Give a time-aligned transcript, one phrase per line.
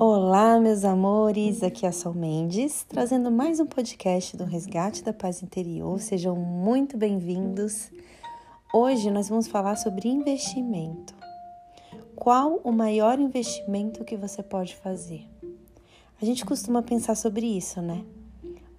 [0.00, 5.12] Olá, meus amores, aqui é a Sol Mendes, trazendo mais um podcast do Resgate da
[5.12, 5.98] Paz Interior.
[5.98, 7.90] Sejam muito bem-vindos.
[8.72, 11.12] Hoje nós vamos falar sobre investimento.
[12.14, 15.28] Qual o maior investimento que você pode fazer?
[16.22, 18.04] A gente costuma pensar sobre isso, né?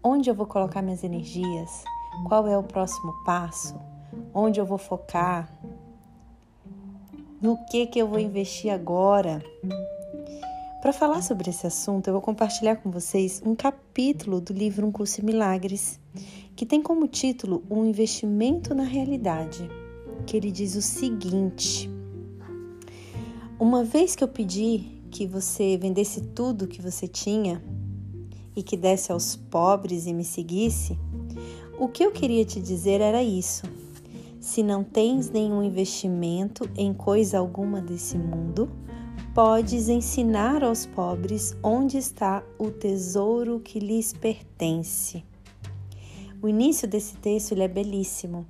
[0.02, 1.84] Onde eu vou colocar minhas energias?
[2.30, 3.78] Qual é o próximo passo?
[4.34, 5.54] Onde eu vou focar?
[7.42, 9.44] No que que eu vou investir agora?
[10.82, 14.92] Para falar sobre esse assunto, eu vou compartilhar com vocês um capítulo do livro Um
[14.94, 16.00] Curso em Milagres,
[16.56, 19.70] que tem como título Um Investimento na Realidade,
[20.26, 21.92] que ele diz o seguinte:
[23.60, 27.62] Uma vez que eu pedi que você vendesse tudo que você tinha
[28.56, 30.98] e que desse aos pobres e me seguisse,
[31.78, 33.64] o que eu queria te dizer era isso.
[34.40, 38.72] Se não tens nenhum investimento em coisa alguma desse mundo,
[39.42, 45.24] podes ensinar aos pobres onde está o tesouro que lhes pertence.
[46.42, 48.46] O início desse texto ele é belíssimo.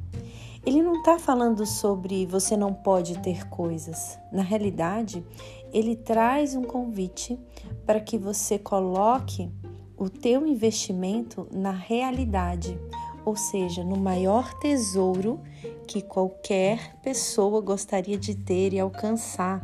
[0.65, 4.17] Ele não está falando sobre você não pode ter coisas.
[4.31, 5.23] Na realidade,
[5.71, 7.39] ele traz um convite
[7.85, 9.47] para que você coloque
[9.95, 12.79] o teu investimento na realidade,
[13.23, 15.39] ou seja, no maior tesouro
[15.85, 19.61] que qualquer pessoa gostaria de ter e alcançar.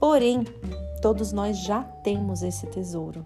[0.00, 0.44] Porém,
[1.02, 3.24] todos nós já temos esse tesouro.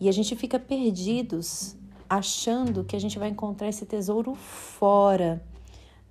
[0.00, 1.76] E a gente fica perdidos
[2.10, 5.40] achando que a gente vai encontrar esse tesouro fora,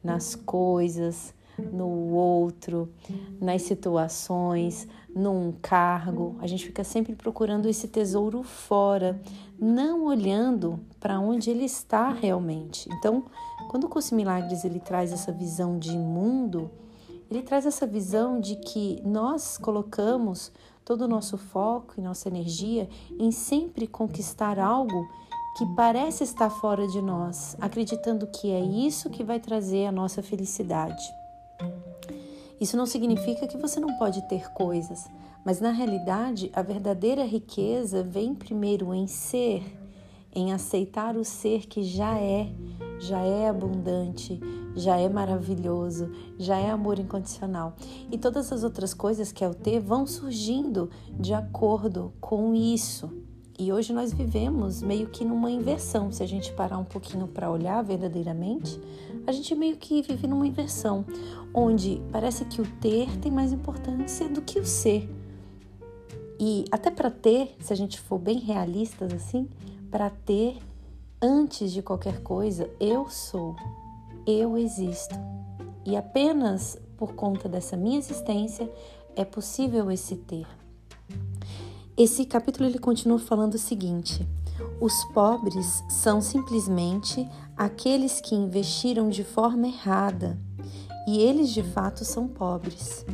[0.02, 2.92] nas coisas, no outro,
[3.40, 6.36] nas situações, num cargo.
[6.40, 9.22] A gente fica sempre procurando esse tesouro fora,
[9.60, 12.90] não olhando para onde ele está realmente.
[12.94, 13.26] Então,
[13.70, 16.72] quando o curso Milagres ele traz essa visão de mundo,
[17.30, 20.52] ele traz essa visão de que nós colocamos
[20.86, 25.08] todo o nosso foco e nossa energia em sempre conquistar algo
[25.58, 30.24] que parece estar fora de nós, acreditando que é isso que vai trazer a nossa
[30.24, 31.04] felicidade.
[32.60, 35.06] Isso não significa que você não pode ter coisas,
[35.46, 39.64] mas na realidade a verdadeira riqueza vem primeiro em ser,
[40.34, 42.50] em aceitar o ser que já é,
[43.04, 44.40] já é abundante,
[44.76, 47.76] já é maravilhoso, já é amor incondicional.
[48.10, 53.12] E todas as outras coisas que é o ter vão surgindo de acordo com isso.
[53.60, 56.12] E hoje nós vivemos meio que numa inversão.
[56.12, 58.80] Se a gente parar um pouquinho para olhar verdadeiramente,
[59.28, 61.06] a gente meio que vive numa inversão,
[61.54, 65.10] onde parece que o ter tem mais importância do que o ser.
[66.40, 69.48] E até para ter, se a gente for bem realistas assim,
[69.92, 70.58] para ter
[71.24, 73.56] antes de qualquer coisa, eu sou
[74.28, 75.16] eu existo.
[75.86, 78.70] E apenas por conta dessa minha existência
[79.16, 80.46] é possível esse ter.
[81.96, 84.28] Esse capítulo ele continua falando o seguinte:
[84.82, 90.38] os pobres são simplesmente aqueles que investiram de forma errada,
[91.08, 93.06] e eles de fato são pobres.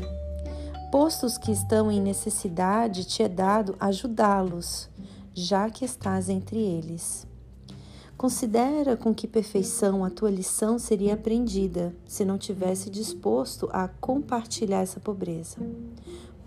[0.91, 4.89] Postos que estão em necessidade, te é dado ajudá-los,
[5.31, 7.28] já que estás entre eles.
[8.19, 14.81] Considera com que perfeição a tua lição seria aprendida se não tivesse disposto a compartilhar
[14.81, 15.55] essa pobreza.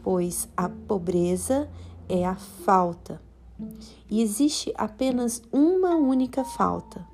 [0.03, 1.67] Pois a pobreza
[2.11, 3.23] é a falta.
[4.11, 7.07] E existe apenas uma única falta,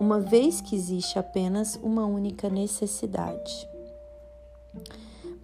[0.00, 3.68] uma vez que existe apenas uma única necessidade.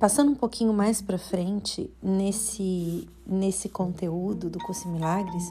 [0.00, 5.44] Passando um pouquinho mais para frente nesse, nesse conteúdo do Curso Milagres,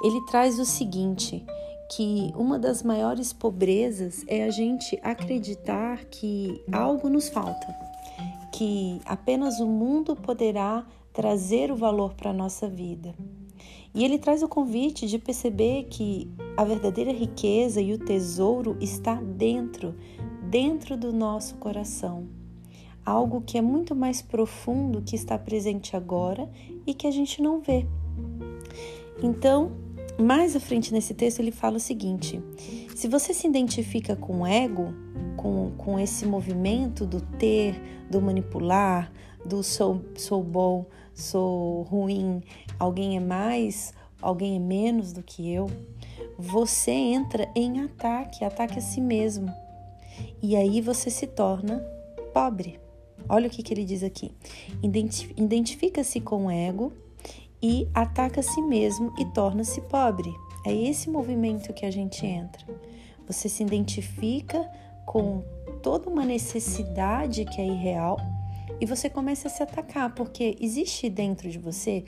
[0.00, 1.44] ele traz o seguinte:
[1.90, 7.66] que uma das maiores pobrezas é a gente acreditar que algo nos falta,
[8.52, 13.12] que apenas o mundo poderá trazer o valor para a nossa vida.
[13.92, 19.16] E ele traz o convite de perceber que a verdadeira riqueza e o tesouro está
[19.16, 19.96] dentro,
[20.48, 22.28] dentro do nosso coração.
[23.04, 26.48] Algo que é muito mais profundo que está presente agora
[26.86, 27.84] e que a gente não vê.
[29.20, 29.72] Então,
[30.20, 32.42] mais à frente nesse texto, ele fala o seguinte:
[32.94, 34.92] se você se identifica com o ego,
[35.36, 37.80] com, com esse movimento do ter,
[38.10, 39.12] do manipular,
[39.44, 40.84] do sou, sou bom,
[41.14, 42.42] sou ruim,
[42.78, 45.70] alguém é mais, alguém é menos do que eu,
[46.38, 49.52] você entra em ataque, ataque a si mesmo.
[50.42, 51.78] E aí você se torna
[52.32, 52.78] pobre.
[53.28, 54.32] Olha o que, que ele diz aqui.
[55.36, 56.92] Identifica-se com o ego
[57.62, 60.32] e ataca a si mesmo e torna-se pobre.
[60.64, 62.64] É esse movimento que a gente entra.
[63.26, 64.68] Você se identifica
[65.06, 65.42] com
[65.82, 68.18] toda uma necessidade que é irreal
[68.80, 72.04] e você começa a se atacar, porque existe dentro de você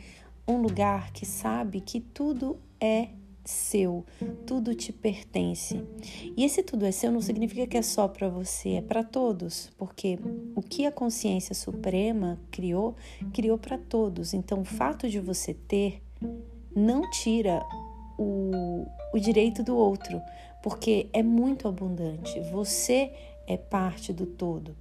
[0.46, 3.08] um lugar que sabe que tudo é
[3.44, 4.05] seu,
[4.47, 5.83] tudo te pertence.
[6.37, 9.71] E esse tudo é seu não significa que é só para você, é para todos,
[9.77, 10.19] porque
[10.55, 12.94] o que a consciência suprema criou,
[13.33, 14.33] criou para todos.
[14.33, 16.03] Então, o fato de você ter
[16.75, 17.62] não tira
[18.19, 20.21] o, o direito do outro,
[20.62, 22.41] porque é muito abundante.
[22.53, 23.12] Você
[23.47, 24.77] é parte do todo.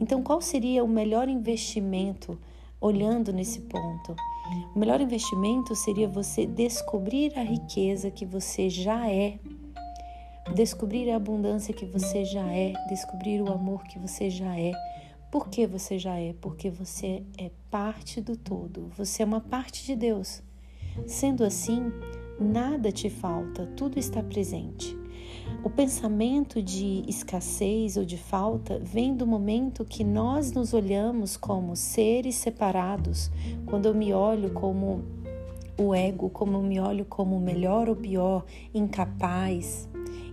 [0.00, 2.38] Então, qual seria o melhor investimento
[2.80, 4.16] olhando nesse ponto?
[4.74, 9.38] O melhor investimento seria você descobrir a riqueza que você já é,
[10.54, 14.72] descobrir a abundância que você já é, descobrir o amor que você já é.
[15.30, 16.34] Por que você já é?
[16.40, 20.42] Porque você é parte do todo, você é uma parte de Deus.
[21.06, 21.92] Sendo assim,
[22.40, 24.96] nada te falta, tudo está presente.
[25.62, 31.74] O pensamento de escassez ou de falta vem do momento que nós nos olhamos como
[31.74, 33.30] seres separados,
[33.66, 35.04] quando eu me olho como
[35.78, 39.88] o ego, como eu me olho como melhor ou pior, incapaz.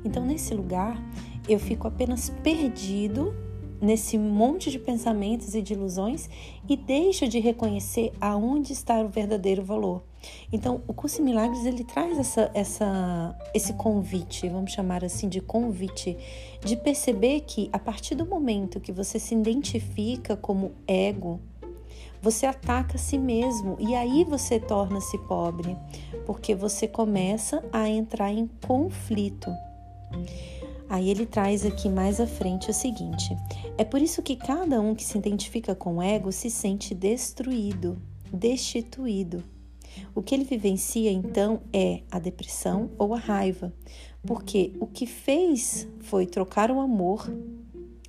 [0.05, 1.01] Então, nesse lugar,
[1.47, 3.33] eu fico apenas perdido
[3.81, 6.29] nesse monte de pensamentos e de ilusões
[6.69, 10.03] e deixo de reconhecer aonde está o verdadeiro valor.
[10.51, 15.41] Então, o curso em milagres ele traz essa, essa, esse convite, vamos chamar assim de
[15.41, 16.17] convite,
[16.63, 21.39] de perceber que a partir do momento que você se identifica como ego,
[22.21, 25.75] você ataca a si mesmo e aí você torna-se pobre,
[26.25, 29.51] porque você começa a entrar em conflito.
[30.89, 33.35] Aí ele traz aqui mais à frente o seguinte:
[33.77, 38.01] é por isso que cada um que se identifica com o ego se sente destruído,
[38.31, 39.43] destituído.
[40.15, 43.73] O que ele vivencia então é a depressão ou a raiva,
[44.25, 47.31] porque o que fez foi trocar o amor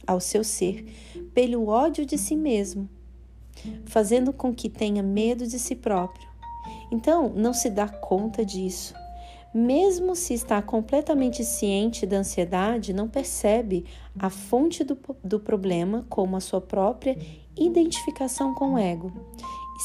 [0.07, 0.85] ao seu ser
[1.33, 2.89] pelo ódio de si mesmo,
[3.85, 6.29] fazendo com que tenha medo de si próprio.
[6.91, 8.95] Então, não se dá conta disso
[9.55, 13.85] mesmo se está completamente ciente da ansiedade, não percebe
[14.19, 17.17] a fonte do, do problema como a sua própria
[17.57, 19.13] identificação com o ego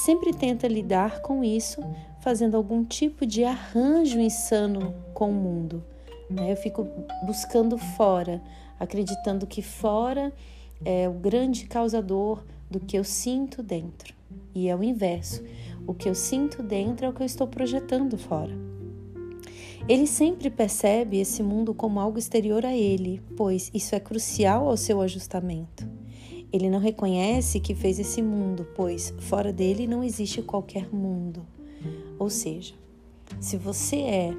[0.05, 1.81] sempre tenta lidar com isso
[2.21, 5.83] fazendo algum tipo de arranjo insano com o mundo.
[6.29, 6.51] Né?
[6.51, 6.87] Eu fico
[7.25, 8.41] buscando fora,
[8.79, 10.33] acreditando que fora
[10.83, 14.13] é o grande causador do que eu sinto dentro.
[14.53, 15.43] E é o inverso.
[15.87, 18.55] O que eu sinto dentro é o que eu estou projetando fora.
[19.87, 24.77] Ele sempre percebe esse mundo como algo exterior a ele, pois isso é crucial ao
[24.77, 25.98] seu ajustamento.
[26.51, 31.45] Ele não reconhece que fez esse mundo, pois fora dele não existe qualquer mundo.
[32.17, 32.73] Ou seja,
[33.39, 34.33] se você é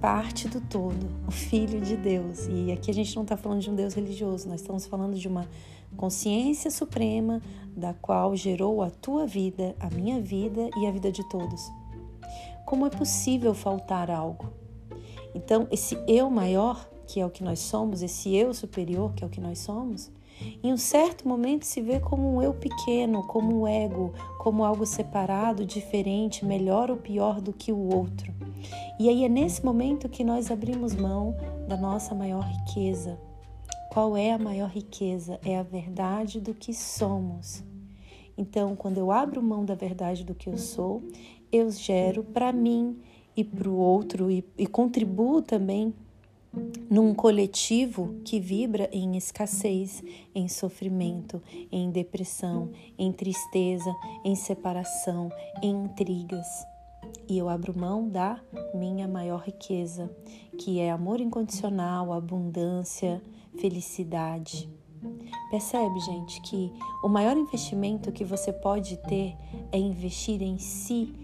[0.00, 3.70] parte do todo, o Filho de Deus, e aqui a gente não está falando de
[3.70, 5.48] um Deus religioso, nós estamos falando de uma
[5.96, 7.42] consciência suprema
[7.76, 11.70] da qual gerou a tua vida, a minha vida e a vida de todos.
[12.64, 14.52] Como é possível faltar algo?
[15.34, 19.26] Então, esse eu maior, que é o que nós somos, esse eu superior, que é
[19.26, 20.10] o que nós somos,
[20.62, 24.86] em um certo momento se vê como um eu pequeno, como um ego, como algo
[24.86, 28.32] separado, diferente, melhor ou pior do que o outro.
[28.98, 31.34] E aí é nesse momento que nós abrimos mão
[31.66, 33.18] da nossa maior riqueza.
[33.90, 35.40] Qual é a maior riqueza?
[35.44, 37.64] É a verdade do que somos.
[38.36, 41.02] Então, quando eu abro mão da verdade do que eu sou,
[41.52, 42.98] eu gero para mim
[43.36, 45.94] e para o outro e, e contribuo também
[46.90, 50.02] num coletivo que vibra em escassez,
[50.34, 55.30] em sofrimento, em depressão, em tristeza, em separação,
[55.62, 56.46] em intrigas.
[57.28, 58.40] E eu abro mão da
[58.74, 60.10] minha maior riqueza,
[60.58, 63.22] que é amor incondicional, abundância,
[63.58, 64.68] felicidade.
[65.50, 69.36] Percebe, gente, que o maior investimento que você pode ter
[69.72, 71.14] é investir em si.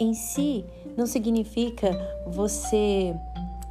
[0.00, 0.64] Em si
[0.96, 1.90] não significa
[2.26, 3.14] você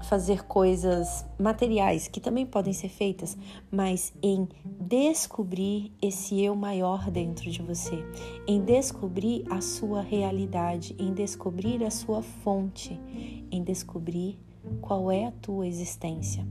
[0.03, 3.37] fazer coisas materiais que também podem ser feitas,
[3.71, 4.47] mas em
[4.79, 8.03] descobrir esse eu maior dentro de você,
[8.47, 12.99] em descobrir a sua realidade, em descobrir a sua fonte,
[13.51, 14.39] em descobrir
[14.81, 16.45] qual é a tua existência.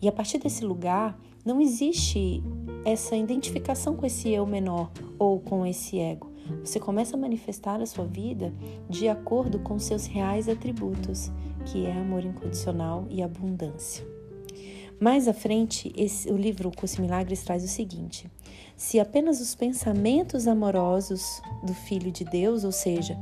[0.00, 2.42] E a partir desse lugar, não existe
[2.84, 6.31] essa identificação com esse eu menor ou com esse ego.
[6.64, 8.52] Você começa a manifestar a sua vida
[8.88, 11.30] de acordo com seus reais atributos,
[11.66, 14.06] que é amor incondicional e abundância.
[15.00, 18.30] Mais à frente, esse, o livro O Curso Milagres traz o seguinte:
[18.76, 23.18] se apenas os pensamentos amorosos do Filho de Deus, ou seja,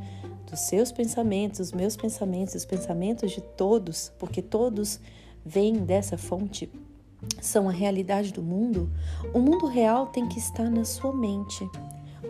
[0.50, 5.00] dos seus pensamentos, os meus pensamentos, os pensamentos de todos, porque todos
[5.44, 6.70] vêm dessa fonte,
[7.40, 8.90] são a realidade do mundo,
[9.32, 11.66] o mundo real tem que estar na sua mente.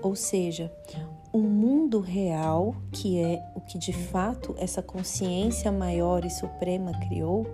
[0.03, 0.73] Ou seja,
[1.33, 7.47] o mundo real, que é o que de fato essa consciência maior e suprema criou,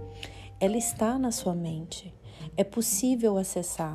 [0.58, 2.12] ela está na sua mente.
[2.56, 3.94] É possível acessar,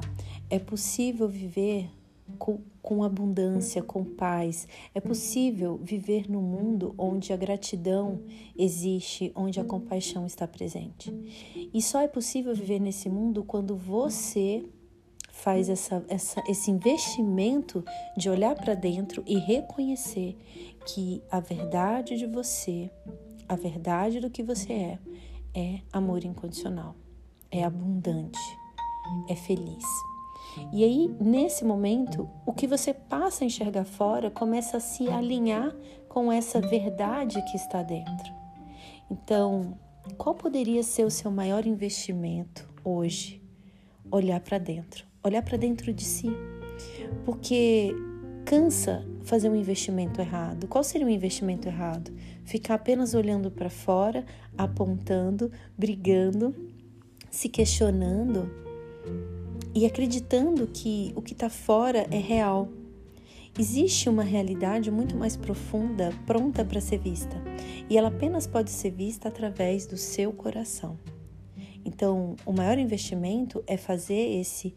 [0.50, 1.90] é possível viver
[2.38, 4.68] com, com abundância, com paz.
[4.94, 8.22] É possível viver num mundo onde a gratidão
[8.58, 11.12] existe, onde a compaixão está presente.
[11.74, 14.66] E só é possível viver nesse mundo quando você
[15.42, 17.84] faz essa, essa, esse investimento
[18.16, 20.38] de olhar para dentro e reconhecer
[20.86, 22.92] que a verdade de você,
[23.50, 25.00] a verdade do que você é,
[25.54, 26.96] é amor incondicional,
[27.50, 28.40] é abundante,
[29.28, 29.84] é feliz.
[30.72, 35.76] E aí, nesse momento, o que você passa a enxergar fora começa a se alinhar
[36.08, 38.32] com essa verdade que está dentro.
[39.10, 39.78] Então,
[40.18, 43.42] qual poderia ser o seu maior investimento hoje?
[44.12, 46.30] Olhar para dentro, olhar para dentro de si.
[47.26, 47.94] Porque
[48.46, 50.68] cansa fazer um investimento errado.
[50.68, 52.12] Qual seria um investimento errado?
[52.44, 54.26] Ficar apenas olhando para fora,
[54.58, 56.56] apontando, brigando,
[57.30, 58.50] se questionando
[59.74, 62.70] e acreditando que o que está fora é real.
[63.58, 67.36] Existe uma realidade muito mais profunda, pronta para ser vista,
[67.90, 70.98] e ela apenas pode ser vista através do seu coração.
[71.84, 74.74] Então, o maior investimento é fazer esse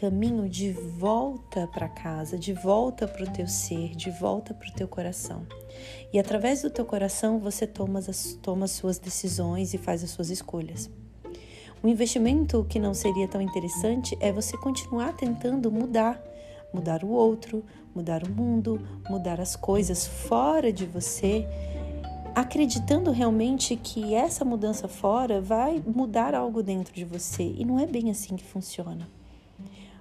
[0.00, 4.72] caminho de volta para casa, de volta para o teu ser, de volta para o
[4.72, 5.46] teu coração.
[6.10, 10.08] E através do teu coração você toma as, toma as suas decisões e faz as
[10.08, 10.88] suas escolhas.
[11.84, 16.18] Um investimento que não seria tão interessante é você continuar tentando mudar,
[16.72, 17.62] mudar o outro,
[17.94, 21.46] mudar o mundo, mudar as coisas fora de você,
[22.34, 27.42] acreditando realmente que essa mudança fora vai mudar algo dentro de você.
[27.42, 29.19] E não é bem assim que funciona.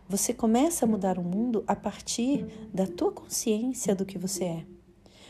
[0.10, 4.66] Você começa a mudar o mundo a partir da tua consciência do que você é.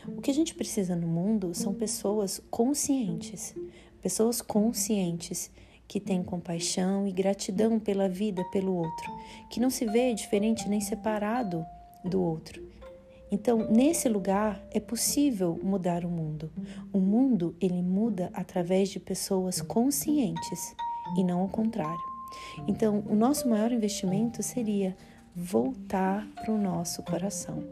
[0.08, 3.54] O que a gente precisa no mundo são pessoas conscientes,
[4.00, 5.50] pessoas conscientes
[5.86, 9.06] que tem compaixão e gratidão pela vida, pelo outro,
[9.50, 11.62] que não se vê diferente nem separado
[12.02, 12.66] do outro.
[13.30, 16.50] Então, nesse lugar é possível mudar o mundo.
[16.90, 20.74] O mundo ele muda através de pessoas conscientes
[21.18, 22.09] e não ao contrário.
[22.66, 24.96] Então, o nosso maior investimento seria
[25.34, 27.64] voltar para o nosso coração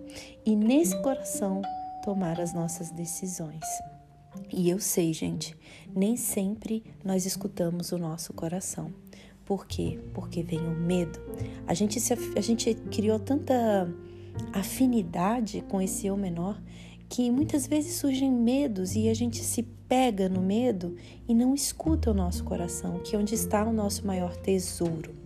[0.47, 1.63] e nesse coração
[2.05, 3.65] tomar as nossas decisões.
[4.53, 5.57] E eu sei, gente,
[5.95, 8.93] nem sempre nós escutamos o nosso coração.
[9.45, 9.99] Por quê?
[10.13, 11.19] Porque vem o medo.
[11.67, 13.91] A gente, se, a gente criou tanta
[14.53, 16.61] afinidade com esse eu menor
[17.09, 20.97] que muitas vezes surgem medos e a gente se pega no medo
[21.27, 25.17] e não escuta o nosso coração, que é onde está o nosso maior tesouro.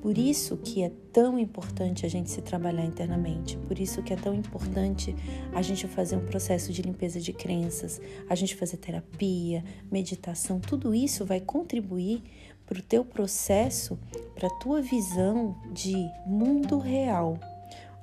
[0.00, 4.16] Por isso que é tão importante a gente se trabalhar internamente, por isso que é
[4.16, 5.16] tão importante
[5.52, 10.94] a gente fazer um processo de limpeza de crenças, a gente fazer terapia, meditação, tudo
[10.94, 12.22] isso vai contribuir
[12.64, 13.98] para o teu processo,
[14.36, 17.36] para a tua visão de mundo real,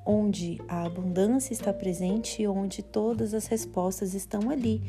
[0.05, 4.81] onde a abundância está presente e onde todas as respostas estão ali,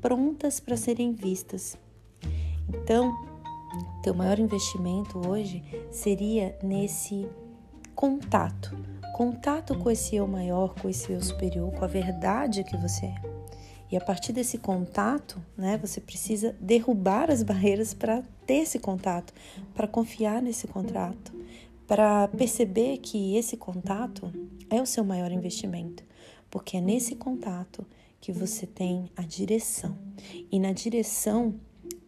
[0.00, 1.76] prontas para serem vistas.
[2.68, 3.14] Então,
[4.02, 7.28] teu maior investimento hoje seria nesse
[7.94, 8.76] contato,
[9.14, 13.36] contato com esse eu maior, com esse eu superior, com a verdade que você é.
[13.90, 19.32] E a partir desse contato, né, você precisa derrubar as barreiras para ter esse contato,
[19.74, 21.32] para confiar nesse contato,
[21.86, 24.32] para perceber que esse contato
[24.68, 26.04] é o seu maior investimento,
[26.50, 27.86] porque é nesse contato
[28.20, 29.96] que você tem a direção.
[30.50, 31.54] E na direção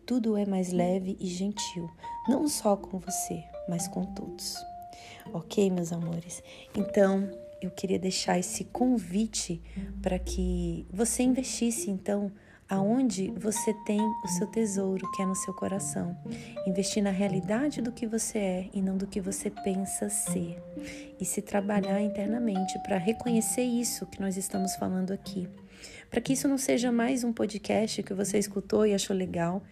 [0.05, 1.91] tudo é mais leve e gentil,
[2.29, 4.57] não só com você, mas com todos.
[5.33, 6.43] Ok, meus amores?
[6.75, 7.31] Então,
[7.61, 9.61] eu queria deixar esse convite
[10.01, 12.33] para que você investisse então
[12.69, 16.17] aonde você tem o seu tesouro, que é no seu coração.
[16.67, 20.63] Investir na realidade do que você é e não do que você pensa ser.
[21.19, 25.49] E se trabalhar internamente para reconhecer isso que nós estamos falando aqui.
[26.11, 29.63] Para que isso não seja mais um podcast que você escutou e achou legal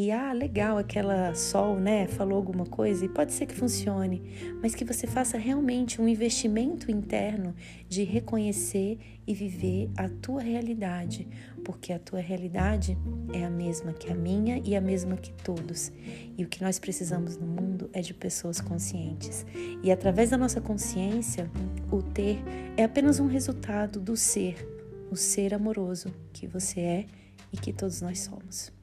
[0.00, 4.22] e ah, legal, aquela sol, né, falou alguma coisa e pode ser que funcione,
[4.62, 7.52] mas que você faça realmente um investimento interno
[7.88, 11.26] de reconhecer e viver a tua realidade,
[11.64, 12.96] porque a tua realidade
[13.32, 15.90] é a mesma que a minha e a mesma que todos.
[16.36, 19.44] E o que nós precisamos no mundo é de pessoas conscientes.
[19.82, 21.50] E através da nossa consciência,
[21.90, 22.38] o ter
[22.76, 24.64] é apenas um resultado do ser,
[25.10, 27.06] o ser amoroso que você é
[27.52, 28.77] e que todos nós somos.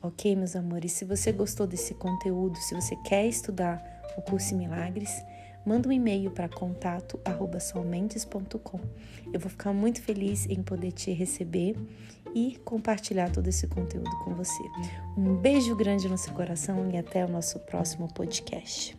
[0.00, 0.92] Ok, meus amores?
[0.92, 3.82] Se você gostou desse conteúdo, se você quer estudar
[4.16, 5.10] o curso Milagres,
[5.66, 8.78] manda um e-mail para contato@solmentes.com.
[9.32, 11.74] Eu vou ficar muito feliz em poder te receber
[12.32, 14.62] e compartilhar todo esse conteúdo com você.
[15.16, 18.96] Um beijo grande no seu coração e até o nosso próximo podcast.